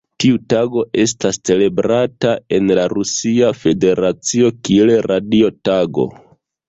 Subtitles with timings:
[0.21, 6.09] Tiu tago estas celebrata en la Rusia Federacio kiel Radio Tago.